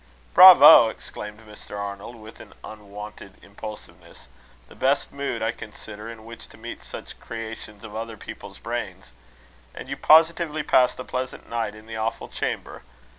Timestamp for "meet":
6.57-6.81